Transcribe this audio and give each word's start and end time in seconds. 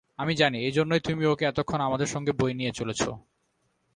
আমি 0.19 0.33
জানি 0.35 0.57
এইজন্যই 0.61 1.01
তুমি 1.07 1.23
ওকে 1.25 1.43
এতক্ষণ 1.47 1.79
আমাদের 1.81 2.07
সঙ্গে 2.07 2.31
বয়ে 2.39 2.57
নিয়ে 2.59 2.71
চলেছ! 2.71 3.01